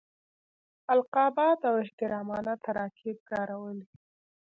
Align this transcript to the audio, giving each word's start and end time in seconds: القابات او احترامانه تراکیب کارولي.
القابات 0.95 1.59
او 1.69 1.75
احترامانه 1.83 2.53
تراکیب 2.65 3.17
کارولي. 3.29 3.87